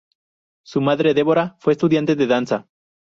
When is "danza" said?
2.25-2.67